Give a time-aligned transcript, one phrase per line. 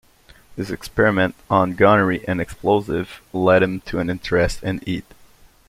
[0.55, 5.05] His experiments on gunnery and explosives led to an interest in heat.